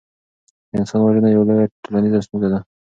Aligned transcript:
انسان 0.77 0.99
وژنه 1.01 1.29
یوه 1.31 1.45
لویه 1.49 1.65
ټولنیزه 1.83 2.19
ستونزه 2.25 2.47
ده. 2.53 2.59